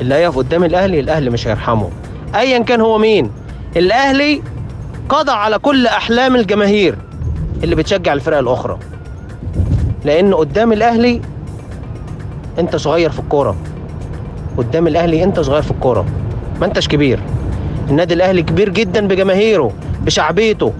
[0.00, 1.90] اللي هيقف قدام الأهلي الأهلي مش هيرحمه.
[2.34, 3.30] أيا كان هو مين
[3.76, 4.42] الأهلي
[5.12, 6.98] قضى على كل أحلام الجماهير
[7.64, 8.78] اللي بتشجع الفرق الأخرى.
[10.04, 11.20] لأن قدام الأهلي
[12.58, 13.56] أنت صغير في الكورة.
[14.56, 16.06] قدام الأهلي أنت صغير في الكورة.
[16.60, 17.20] ما أنتش كبير.
[17.90, 19.72] النادي الأهلي كبير جدا بجماهيره
[20.02, 20.72] بشعبيته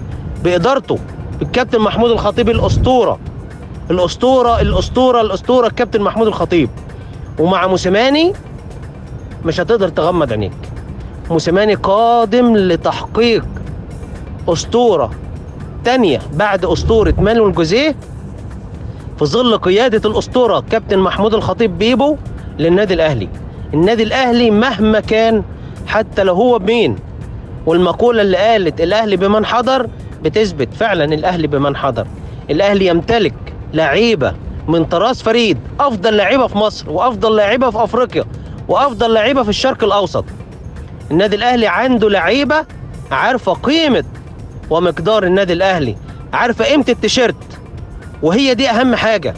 [0.43, 0.99] بإدارته
[1.39, 3.19] بالكابتن محمود الخطيب الأسطورة.
[3.91, 6.69] الأسطورة الأسطورة الأسطورة الكابتن محمود الخطيب.
[7.39, 8.33] ومع موسيماني
[9.45, 10.51] مش هتقدر تغمض عينيك.
[11.29, 13.45] موسيماني قادم لتحقيق
[14.49, 15.11] أسطورة
[15.85, 17.95] تانية بعد أسطورة مانويل جوزيه
[19.19, 22.17] في ظل قيادة الأسطورة كابتن محمود الخطيب بيبو
[22.59, 23.29] للنادي الأهلي.
[23.73, 25.43] النادي الأهلي مهما كان
[25.87, 26.95] حتى لو هو بمين
[27.65, 29.87] والمقولة اللي قالت الأهلي بمن حضر
[30.23, 32.07] بتثبت فعلا الأهلي بمن حضر.
[32.49, 33.33] الأهلي يمتلك
[33.73, 34.33] لعيبة
[34.67, 38.25] من طراز فريد أفضل لعيبة في مصر وأفضل لعيبة في أفريقيا
[38.67, 40.25] وأفضل لعيبة في الشرق الأوسط.
[41.11, 42.65] النادي الأهلي عنده لعيبة
[43.11, 44.03] عارفة قيمة
[44.69, 45.95] ومقدار النادي الأهلي.
[46.33, 47.35] عارفة قيمة التيشيرت؟
[48.21, 49.33] وهي دي أهم حاجة.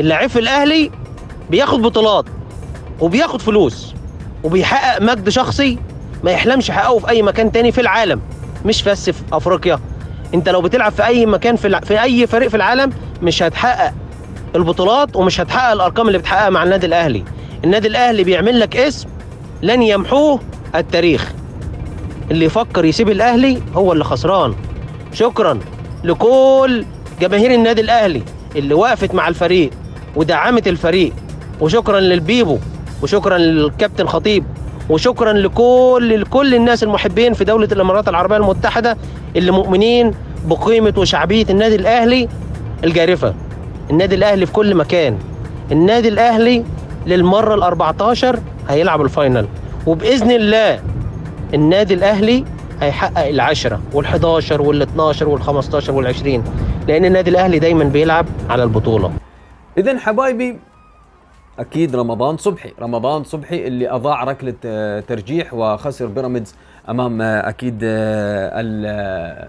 [0.00, 0.90] اللاعب في الأهلي
[1.50, 2.24] بياخد بطولات
[3.00, 3.94] وبياخد فلوس
[4.44, 5.78] وبيحقق مجد شخصي
[6.24, 8.20] ما يحلمش يحققه في أي مكان تاني في العالم
[8.64, 9.80] مش بس في أفريقيا.
[10.34, 11.80] أنت لو بتلعب في أي مكان في, الع...
[11.80, 13.92] في أي فريق في العالم مش هتحقق
[14.56, 17.24] البطولات ومش هتحقق الأرقام اللي بتحققها مع النادي الأهلي.
[17.64, 19.08] النادي الأهلي بيعمل لك اسم
[19.62, 20.40] لن يمحوه
[20.74, 21.32] التاريخ.
[22.32, 24.54] اللي يفكر يسيب الأهلي هو اللي خسران.
[25.12, 25.58] شكرا
[26.04, 26.84] لكل
[27.20, 28.22] جماهير النادي الأهلي
[28.56, 29.70] اللي وقفت مع الفريق
[30.16, 31.12] ودعمت الفريق.
[31.60, 32.58] وشكرا للبيبو
[33.02, 34.44] وشكرا للكابتن خطيب
[34.90, 38.96] وشكرا لكل لكل الناس المحبين في دولة الإمارات العربية المتحدة
[39.36, 40.14] اللي مؤمنين
[40.46, 42.28] بقيمة وشعبية النادي الأهلي
[42.84, 43.34] الجارفة.
[43.90, 45.18] النادي الأهلي في كل مكان.
[45.72, 46.64] النادي الأهلي
[47.06, 49.46] للمرة ال 14 هيلعب الفاينل.
[49.86, 50.80] وبإذن الله
[51.54, 52.44] النادي الأهلي
[52.80, 56.40] هيحقق العشرة وال11 وال12 وال15 وال20
[56.88, 59.12] لأن النادي الأهلي دايما بيلعب على البطولة.
[59.78, 60.58] اذا حبايبي
[61.58, 66.54] أكيد رمضان صبحي رمضان صبحي اللي أضاع ركلة آه، ترجيح وخسر بيراميدز
[66.88, 69.48] أمام آه، أكيد آه، ال-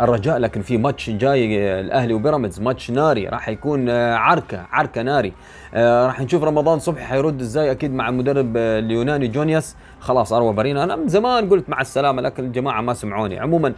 [0.00, 5.02] الرجاء لكن في ماتش جاي آه، الأهلي وبيراميدز ماتش ناري راح يكون آه، عركة عركة
[5.02, 5.32] ناري.
[5.74, 9.76] آه، راح نشوف رمضان صبحي حيرد إزاي أكيد مع المدرب اليوناني جونياس.
[10.00, 10.84] خلاص أروى بارينا.
[10.84, 13.38] أنا من زمان قلت مع السلامة لكن الجماعة ما سمعوني.
[13.40, 13.72] عموما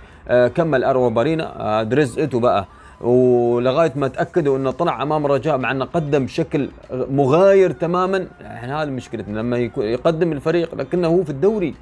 [0.54, 2.66] كمل أروى بارينا درزقته بقى.
[3.00, 8.88] ولغاية ما تأكدوا إنه طلع أمام الرجاء مع إنه قدم بشكل مغاير تماما يعني هذه
[8.88, 11.74] مشكلتنا لما يقدم الفريق لكنه هو في الدوري.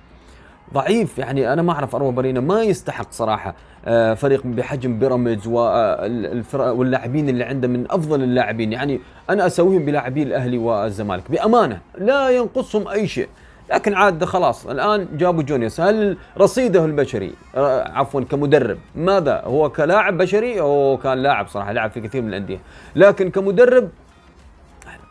[0.72, 1.18] ضعيف.
[1.18, 3.54] يعني أنا ما أعرف أروى بارينا ما يستحق صراحة
[3.84, 8.72] آه، فريق بحجم بيراميدز والفرق واللاعبين اللي عنده من أفضل اللاعبين.
[8.72, 11.30] يعني أنا أسويهم بلاعبي الأهلي والزمالك.
[11.30, 13.28] بأمانة لا ينقصهم أي شيء.
[13.72, 20.18] لكن عاد خلاص الآن جابوا جونيوس هل رصيده البشري آه، عفوا كمدرب ماذا؟ هو كلاعب
[20.18, 22.58] بشري؟ هو كان لاعب صراحة لعب في كثير من الأندية.
[22.96, 23.88] لكن كمدرب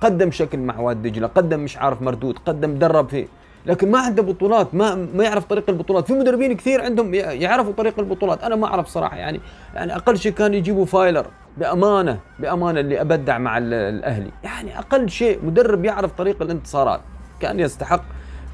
[0.02, 3.28] قدم شكل مع وادي دجلة قدم مش عارف مردود قدم درب فيه.
[3.66, 6.08] لكن ما عنده بطولات ما ما يعرف طريق البطولات.
[6.08, 8.44] في مدربين كثير عندهم يعرفوا طريق البطولات.
[8.44, 9.40] أنا ما أعرف صراحة يعني
[9.76, 11.26] يعني أقل شيء كان يجيبوا فايلر
[11.58, 14.32] بأمانة بأمانة اللي أبدع مع ال- الأهلي.
[14.44, 17.02] يعني أقل شيء مدرب يعرف طريق الانتصارات.
[17.40, 18.04] كان يستحق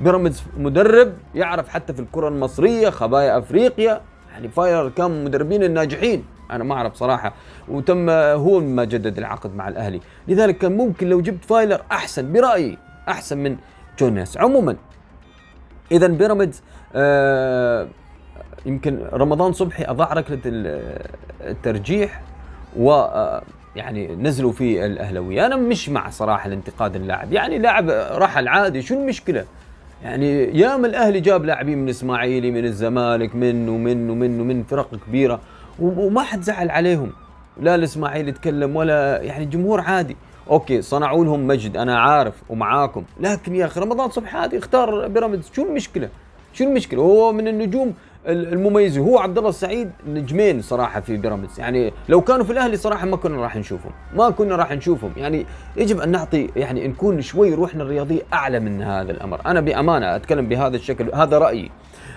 [0.02, 4.02] بيراميدز مدرب يعرف حتى في الكرة المصرية خبايا أفريقيا.
[4.32, 6.24] يعني فايلر كان من المدربين الناجحين.
[6.52, 7.34] أنا ما أعرف صراحة.
[7.68, 10.02] وتم هو ما جدد العقد مع الأهلي.
[10.28, 12.78] لذلك كان ممكن لو جبت فايلر أحسن برأيي
[13.10, 13.58] أحسن من
[14.00, 14.76] جونياس عموما
[15.92, 16.62] اذا بيراميدز
[16.96, 17.88] آه
[18.66, 21.02] يمكن رمضان صبحي أضاع ركلة ال-
[21.42, 22.22] الترجيح
[22.78, 23.42] و آه،
[23.76, 25.46] يعني نزلوا في الأهلاوية.
[25.46, 27.34] أنا مش مع صراحة الانتقاد اللاعب.
[27.34, 29.46] يعني لاعب رحل عادي شو المشكلة؟
[30.04, 35.40] يعني ياما الأهلي جاب لاعبين من الاسماعيلي من الزمالك من ومن ومن ومن فرق كبيرة
[35.80, 37.12] وما حد زعل عليهم.
[37.62, 40.18] لا الإسماعيلي يتكلم ولا يعني جمهور عادي.
[40.50, 43.04] أوكي صنعوا لهم مجد أنا عارف ومعاكم.
[43.20, 45.52] لكن يا أخي رمضان صبحي عادي اختار بيراميدز.
[45.54, 46.10] شو المشكلة؟
[46.54, 47.94] شو المشكلة؟ هو من النجوم
[48.28, 51.60] المميزين هو عبد الله السعيد نجمين صراحة في بيراميدز.
[51.60, 53.92] يعني لو كانوا في الأهلي صراحة ما كنا راح نشوفهم.
[54.16, 55.12] ما كنا راح نشوفهم.
[55.18, 55.46] يعني
[55.78, 59.42] يجب أن نعطي يعني نكون شوي روحنا الرياضية أعلى من هذا الأمر.
[59.46, 61.72] أنا بأمانة أتكلم بهذا الشكل هذا رأيي.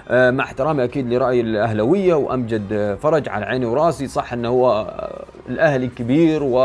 [0.09, 4.07] آه، مع احترامي أكيد لرأي الأهلاوية وأمجد فرج على عيني وراسي.
[4.07, 6.59] صح أنه هو آه، الأهلي كبير و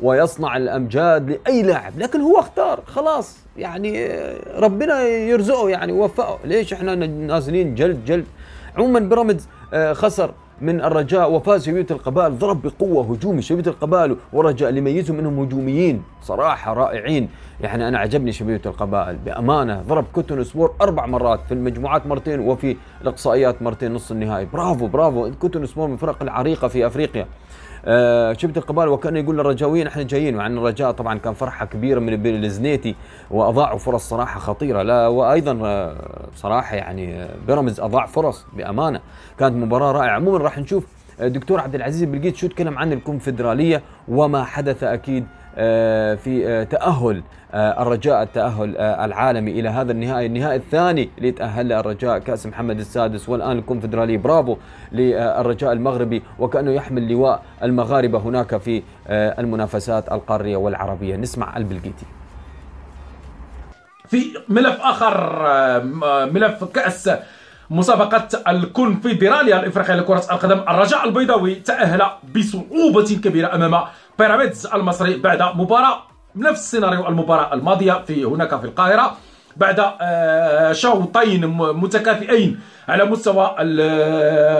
[0.00, 1.92] ويصنع الأمجاد لأي لاعب.
[1.98, 6.38] لكن هو اختار خلاص يعني آه، ربنا يرزقه يعني وفقه.
[6.44, 8.24] ليش إحنا نازلين جلد جلد؟
[8.76, 9.48] عموما بيراميدز
[9.92, 10.30] خسر
[10.60, 16.02] من الرجاء وفاز شبيبة القبائل ضرب بقوة هجومي شبيبة القبائل والرجاء اللي يميزهم انهم هجوميين.
[16.22, 17.28] صراحة رائعين.
[17.60, 19.16] يعني أنا عجبني شبيبة القبائل.
[19.16, 24.44] بأمانة ضرب كوتون سبور أربع مرات في المجموعات مرتين وفي الإقصائيات مرتين نص النهائي.
[24.52, 25.30] برافو برافو.
[25.40, 27.22] كوتون سبور من الفرق العريقة في أفريقيا.
[27.22, 27.26] آه
[28.32, 32.26] شبيبة القبائل وكأنه يقول للرجاويين إحنا جايين مع إن الرجاء طبعا كان فرحة كبيرة من
[32.44, 32.94] الزنيتي
[33.30, 34.82] وأضاعوا فرص صراحة خطيرة.
[34.82, 39.00] لا وأيضا آه صراحة يعني آه، بيراميدز أضاع فرص بأمانة.
[39.38, 40.14] كانت مباراة رائعة.
[40.14, 40.86] عموما راح نشوف
[41.20, 46.64] آه، دكتور عبد العزيز بلقيت شو تكلم عن الكونفدرالية وما حدث أكيد آه، في آه،
[46.64, 50.26] تأهل آه، الرجاء التأهل العالمي إلى هذا النهائي.
[50.26, 54.56] النهائي الثاني اللي تأهل الرجاء كأس محمد السادس والآن الكونفدرالية برافو
[54.92, 61.16] للرجاء المغربي وكأنه يحمل لواء المغاربة هناك في المنافسات القارية والعربية.
[61.16, 62.06] نسمع البلقيتي
[64.08, 65.42] في ملف آخر
[66.32, 67.10] ملف كأس
[67.70, 70.58] مسابقة الكونفدرالية الإفريقية لكرة القدم.
[70.58, 72.02] الرجاء البيضاوي تأهل
[72.36, 73.84] بصعوبة كبيرة أمام
[74.18, 76.02] بيراميدز المصري بعد مباراة
[76.36, 79.16] نفس سيناريو المباراة الماضية في هناك في القاهرة
[79.56, 83.46] بعد آه، شوطين متكافئين على مستوى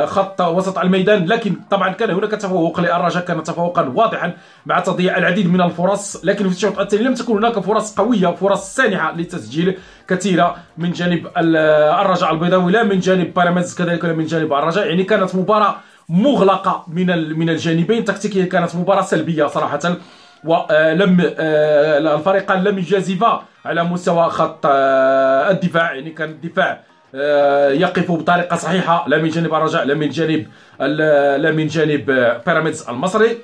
[0.06, 4.32] خط وسط الميدان لكن طبعا كان هناك تفوق للرجاء كان تفوقا واضحا
[4.66, 8.74] مع تضييع العديد من الفرص لكن في الشوط الثاني لم تكن هناك فرص قوية فرص
[8.74, 14.86] سانحة لتسجيل كثيرة من جانب الرجاء البيضاوي لا من جانب بيراميدز كذلك من جانب الرجاء
[14.86, 15.76] يعني كانت مباراة
[16.08, 18.04] مغلقة من من الجانبين.
[18.04, 19.96] تكتيكيا كانت مباراة سلبية صراحة.
[20.44, 25.94] ولم آه، الفريقان لم يجازفا على مستوى خط آه، الدفاع.
[25.94, 26.80] يعني كان الدفاع
[27.14, 29.04] آه، يقف بطريقة صحيحة.
[29.08, 30.46] لا من جانب الرجاء لا من جانب
[30.80, 32.04] لا من جانب
[32.46, 33.38] بيراميدز المصري.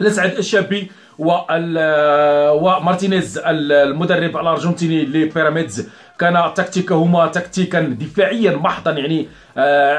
[0.00, 5.88] لسعد الشابي ومارتينيز المدرب الأرجنتيني لبيراميدز.
[6.18, 9.28] كان تكتيكهما تكتيكا دفاعيا محضا يعني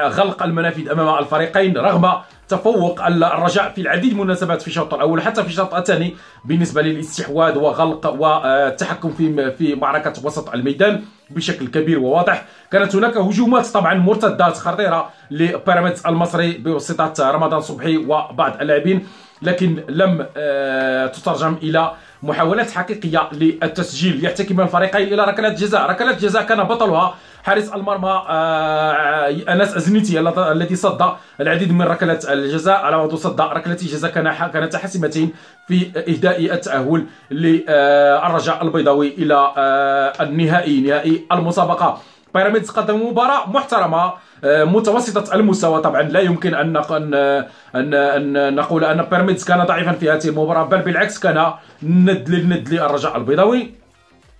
[0.08, 2.12] غلق المنافذ أمام الفريقين رغم
[2.48, 7.58] تفوق الرجاء في العديد من المناسبات في الشوط الأول حتى في الشوط الثاني بالنسبة للاستحواذ
[7.58, 12.44] وغلق والتحكم في في معركة وسط الميدان بشكل كبير وواضح.
[12.70, 19.06] كانت هناك هجومات طبعا مرتدات خطيرة لبيراميدز المصري بواسطة رمضان صبحي وبعض اللاعبين
[19.42, 24.24] لكن لم آه، تترجم إلى محاولات حقيقية للتسجيل.
[24.24, 25.90] يحتكم الفريقين إلى ركلات جزاء.
[25.90, 32.76] ركلات جزاء كان بطلها حارس المرمى آه، أنس أزنيتي الذي صد العديد من ركلات الجزاء.
[32.76, 35.32] على ما صد ركلتي جزاء كان كانت حاسمتين
[35.68, 42.00] في إهداء التأهل للرجاء البيضاوي إلى آه، النهائي نهائي المسابقة.
[42.34, 44.12] بيراميدز قدم مباراة محترمة
[44.44, 45.80] آه، متوسطة المستوى.
[45.82, 50.78] طبعا لا يمكن أن أن أن نقول أن بيراميدز كان ضعيفا في هذه المباراة بل
[50.78, 53.70] بالعكس كان ند للند للرجاء البيضاوي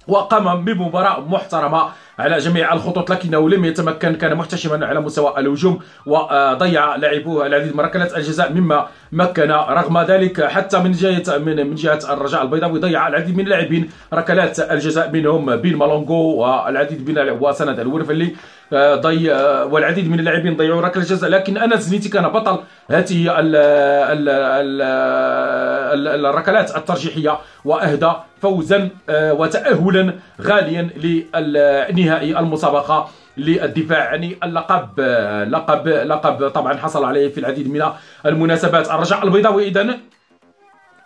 [0.09, 1.83] وقام بمباراة محترمة
[2.19, 7.81] على جميع الخطوط لكنه لم يتمكن كان محتشما على مستوى الهجوم وضيع لاعبوه العديد من
[7.81, 10.45] ركلات الجزاء مما مكن رغم ذلك.
[10.45, 15.57] حتى من جهه من من جهة الرجاء البيضاوي ضيع العديد من اللاعبين ركلات الجزاء منهم
[15.57, 18.37] بين مالونغو والعديد من وسند الورفلي.
[18.74, 19.31] ضي
[19.64, 22.59] والعديد من اللاعبين ضيعوا ركلة جزاء لكن أنس زنيتي كان بطل
[22.90, 23.35] هذه
[26.28, 30.83] الركلات الترجيحية وأهدى فوزا وتاهلا غاليا
[31.92, 35.00] لنهائي المسابقة للدفاع عن اللقب.
[35.50, 37.83] لقب لقب طبعا حصل عليه في العديد من
[38.26, 38.90] المناسبات.
[38.90, 39.98] الرجاء البيضاوي اذا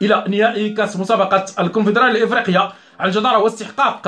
[0.02, 4.02] إلى نهائي كأس مسابقة الكونفدراليه الافريقيه على الجدارة واستحقاق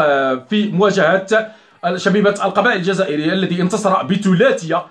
[0.51, 1.51] في مواجهة
[1.97, 4.87] شبيبة القبائل الجزائرية الذي انتصر بثلاثية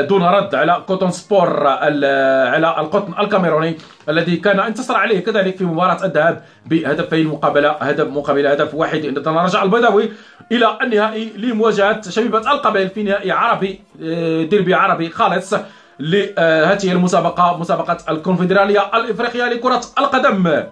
[0.00, 3.76] دون رد على كوتون سبور على القطن الكاميروني
[4.08, 9.04] الذي كان انتصر عليه كذلك في مباراة الذهاب بهدفين مقابل هدف مقابل هدف واحد.
[9.04, 10.12] إذا رجع البيضاوي
[10.52, 13.80] إلى النهائي لمواجهة شبيبة القبائل في نهائي عربي
[14.50, 15.54] ديربي عربي خالص
[16.00, 20.62] لهذه المسابقة مسابقة الكونفدرالية الإفريقية لكرة القدم.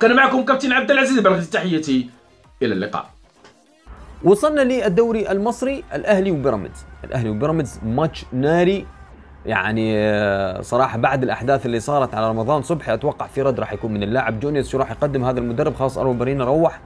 [0.00, 2.10] كان معكم كابتن عبد العزيز بلغتي تحيتي
[2.62, 3.19] إلى اللقاء.
[4.24, 6.84] وصلنا للدوري المصري الأهلي وبيراميدز.
[7.04, 8.86] الأهلي وبيراميدز ماتش ناري.
[9.46, 13.92] يعني آه، صراحة بعد الأحداث اللي صارت على رمضان صبحي أتوقع في رد راح يكون
[13.92, 14.40] من اللاعب.
[14.40, 16.80] جونيوس شو راح يقدم هذا المدرب؟ خلاص ارو بارينا روح.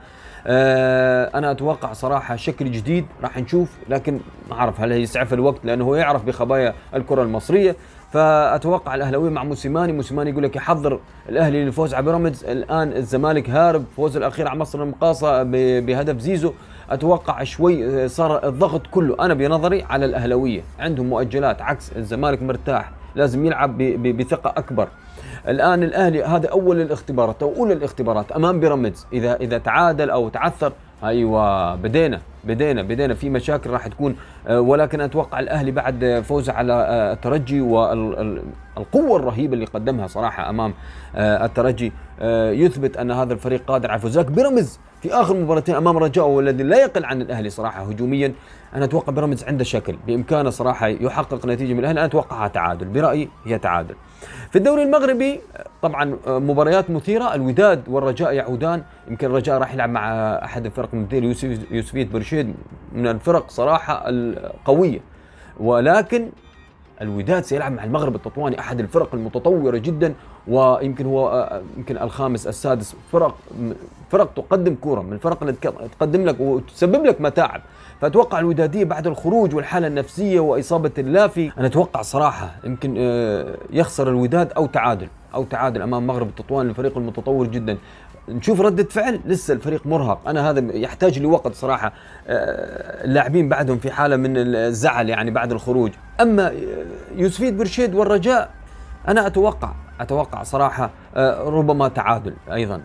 [0.46, 4.20] آه، أنا أتوقع صراحة شكل جديد راح نشوف لكن
[4.50, 7.76] ما أعرف هل يسعف الوقت لأنه هو يعرف بخبايا الكرة المصرية.
[8.12, 9.92] فأتوقع الأهلاوية مع موسيماني.
[9.92, 12.44] موسيماني يقول لك يحضر الأهلي للفوز على بيراميدز.
[12.44, 13.84] الآن الزمالك هارب.
[13.96, 15.42] فوز الأخير على مصر المقاصة
[15.80, 16.52] بهدف زيزو.
[16.90, 23.46] أتوقع شوي صار الضغط كله أنا بنظري على الاهلاويه عندهم مؤجلات عكس الزمالك مرتاح لازم
[23.46, 24.88] يلعب بثقة أكبر.
[25.48, 29.06] الآن الأهلي هذا أول الاختبارات أو أولى الاختبارات أمام بيراميدز.
[29.12, 30.72] إذا إذا تعادل أو تعثر
[31.04, 33.14] أيوه بدينا بدينا بدينا.
[33.14, 34.16] في مشاكل راح تكون
[34.48, 40.74] آه، ولكن أتوقع الأهلي بعد فوزه على آه، الترجي والقوه الرهيبة اللي قدمها صراحة أمام
[41.16, 41.92] آه، الترجي
[42.52, 46.76] يثبت أن هذا الفريق قادر على الفوز بيراميدز في آخر مباراتين أمام رجاء والذي لا
[46.76, 48.32] يقل عن الأهلي صراحة هجوميا
[48.74, 49.96] أنا أتوقع بيراميدز عنده شكل.
[50.06, 52.86] بإمكانه صراحة يحقق نتيجة من الأهلي أنا اتوقعها تعادل.
[52.86, 53.94] برأيي هي تعادل.
[54.50, 55.40] في الدوري المغربي
[55.82, 57.34] طبعا مباريات مثيرة.
[57.34, 58.82] الوداد والرجاء يعودان.
[59.08, 60.12] يمكن الرجاء راح يلعب مع
[60.44, 62.54] أحد الفرق المثير يوسف يوسفية برشيد
[62.92, 65.00] من الفرق صراحة القوية.
[65.60, 66.28] ولكن
[67.02, 70.14] الوداد سيلعب مع المغرب التطواني أحد الفرق المتطورة جدا
[70.48, 73.34] ويمكن هو يمكن الخامس السادس فرق
[74.10, 75.52] فرق تقدم كورة من الفرق اللي
[75.98, 77.60] تقدم لك وتسبب لك متاعب.
[78.00, 84.52] فأتوقع الودادية بعد الخروج والحالة النفسية وإصابة اللافي أنا أتوقع صراحة يمكن آه، يخسر الوداد
[84.52, 85.08] أو تعادل.
[85.34, 87.78] أو تعادل أمام مغرب التطوان الفريق المتطور جدا.
[88.28, 90.28] نشوف ردة فعل؟ لسه الفريق مرهق.
[90.28, 91.92] أنا هذا يحتاج لوقت صراحة.
[92.28, 95.90] آه، اللاعبين بعدهم في حالة من الزعل يعني بعد الخروج.
[96.20, 96.52] أما آه،
[97.16, 98.50] يوسفيد برشيد والرجاء
[99.08, 102.80] أنا أتوقع أتوقع صراحة آه، ربما تعادل أيضا.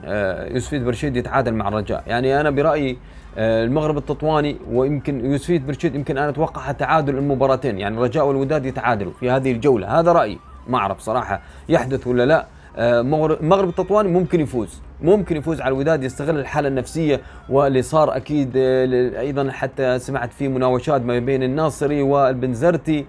[0.51, 2.03] يوسفيد برشيد يتعادل مع الرجاء.
[2.07, 2.97] يعني أنا برأيي
[3.37, 7.79] آه، المغرب التطواني ويمكن يوسفيد برشيد يمكن أنا أتوقع تعادل المباراتين.
[7.79, 9.99] يعني الرجاء والوداد يتعادلوا في هذه الجولة.
[9.99, 10.39] هذا رأيي.
[10.69, 12.45] ما أعرف صراحة يحدث ولا لا.
[12.77, 13.01] آه،
[13.41, 19.19] مغرب التطواني ممكن يفوز ممكن يفوز على الوداد يستغل الحالة النفسية واللي صار أكيد آه،
[19.19, 23.05] أيضا حتى سمعت في مناوشات ما بين الناصري والبنزرتي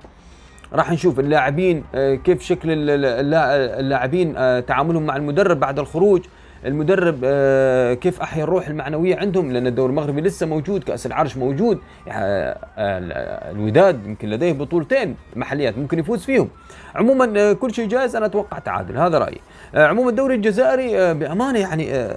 [0.73, 4.35] راح نشوف اللاعبين آه، كيف شكل ال- ال- اللا- اللاعبين
[4.67, 6.23] تعاملهم مع المدرب بعد الخروج.
[6.65, 11.79] المدرب آه، كيف أحيا الروح المعنوية عندهم؟ لأن الدوري المغربي لسه موجود كأس العرش موجود
[12.09, 12.59] آه،
[13.51, 16.49] الوداد يمكن لديه بطولتين محليات ممكن يفوز فيهم.
[16.95, 19.41] عموما آه، كل شيء جاهز أنا أتوقع تعادل هذا رأيي.
[19.75, 22.09] عموما الدوري الجزائري بأمانة يعني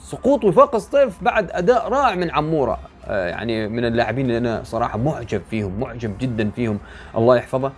[0.00, 2.78] سقوط وفاق الصيف بعد أداء رائع من عمورة.
[3.08, 6.78] يعني من اللاعبين اللي أنا صراحة معجب فيهم معجب جدا فيهم.
[7.16, 7.72] الله يحفظه.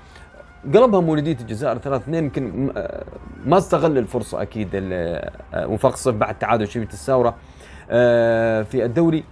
[0.74, 3.04] قلبها مولودية الجزائر 3 2 يمكن آه،
[3.46, 7.34] ما استغل الفرصة أكيد ال- آه، وفاق الصيف بعد تعادل شبيبة الثورة
[7.90, 9.24] آه، في الدوري.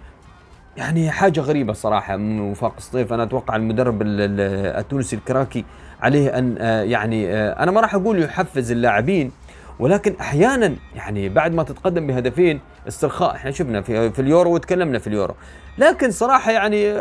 [0.77, 5.64] يعني حاجة غريبة صراحة من وفاق الصيف أنا أتوقع المدرب ال- ال- التونسي الكراكي
[6.03, 6.57] عليه أن
[6.90, 9.33] يعني أنا ما راح أقول يحفز اللاعبين
[9.79, 15.07] ولكن أحيانا يعني بعد ما تتقدم بهدفين استرخاء إحنا شفنا في, في اليورو وتكلمنا في
[15.07, 15.35] اليورو.
[15.79, 16.93] لكن صراحة يعني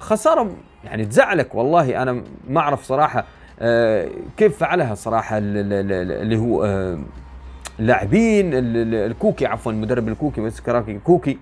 [0.00, 0.50] خسارة
[0.84, 2.02] يعني تزعلك والله.
[2.02, 3.24] أنا ما أعرف صراحة
[3.60, 4.94] آه، كيف فعلها
[5.92, 6.98] ال- اللي هو آه،
[7.80, 11.38] اللاعبين ال- ال- الكوكي عفوا المدرب الكوكي بس كراكي كوكي.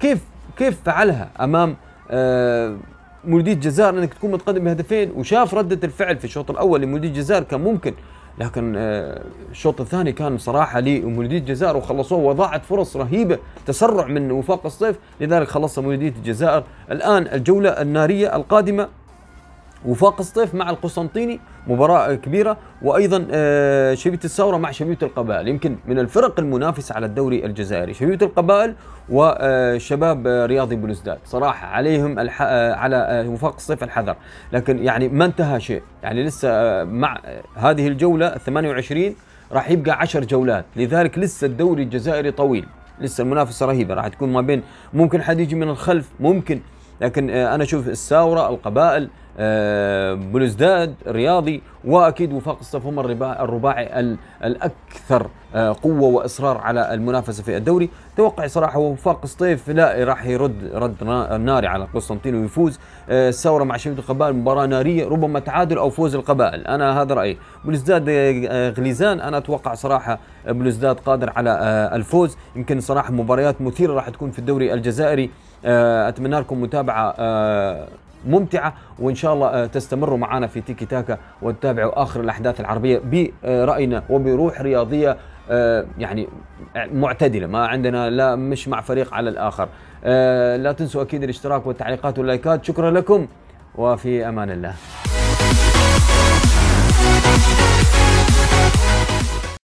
[0.00, 0.18] كيف
[0.56, 1.76] كيف فعلها أمام
[2.10, 2.76] آه،
[3.24, 7.60] مولودية الجزائر انك تكون متقدم بهدفين وشاف ردة الفعل في الشوط الأول لمولودية الجزائر كان
[7.60, 7.94] ممكن
[8.38, 14.66] لكن آه، الشوط الثاني كان صراحة لمولودية الجزائر وخلصوه وضاعت فرص رهيبة تسرع من وفاق
[14.66, 16.64] الصيف لذلك خلصها مولودية الجزائر.
[16.90, 18.88] الآن الجولة النارية القادمة
[19.84, 22.56] وفاق الصيف مع القسنطيني مباراة كبيرة.
[22.82, 25.48] وأيضا آه، شبيبة الثورة مع شبيبة القبائل.
[25.48, 27.94] يمكن من الفرق المنافسة على الدوري الجزائري.
[27.94, 28.74] شبيبة القبائل
[29.08, 32.42] وشباب رياضي بلوزداد صراحة عليهم الح...
[32.42, 34.16] آه، على آه، وفاق الصيف الحذر.
[34.52, 35.82] لكن يعني ما انتهى شيء.
[36.02, 39.14] يعني لسه آه، مع آه، هذه الجولة 28
[39.52, 40.64] راح يبقى 10 جولات.
[40.76, 42.66] لذلك لسه الدوري الجزائري طويل.
[43.00, 43.94] لسه المنافسة رهيبة.
[43.94, 44.62] راح تكون ما بين
[44.94, 46.60] ممكن حد يجي من الخلف ممكن
[47.04, 54.00] لكن آه، أنا أشوف الثورة القبائل آه، بلوزداد الرياضي وأكيد وفاق الصف هم الربا- الرباعي
[54.00, 57.90] ال- الأكثر آه، قوة وإصرار على المنافسة في الدوري.
[58.16, 62.78] توقع صراحة وفاق الصيف لا راح يرد رد نا- ناري على قسطنطين ويفوز.
[63.08, 66.66] الثورة مع شبيبه القبائل مباراة نارية ربما تعادل أو فوز القبائل.
[66.66, 67.36] أنا هذا رأيي.
[67.64, 68.08] بلوزداد
[68.78, 69.20] غليزان.
[69.20, 71.50] أنا أتوقع صراحة بلوزداد قادر على
[71.92, 72.36] الفوز.
[72.56, 75.30] يمكن صراحة مباريات مثيرة راح تكون في الدوري الجزائري.
[75.64, 77.88] أتمنى لكم متابعة آه،
[78.26, 83.00] ممتعة وإن شاء الله آه، تستمروا معنا في تيكي تاكا وتتابعوا آخر الأحداث العربية
[83.42, 85.16] برأينا وبروح رياضية
[85.50, 86.28] آه، يعني
[86.76, 89.68] معتدلة ما عندنا لا مش مع فريق على الآخر.
[90.04, 92.64] آه، لا تنسوا أكيد الاشتراك والتعليقات واللايكات.
[92.64, 93.26] شكرا لكم
[93.74, 94.74] وفي أمان الله.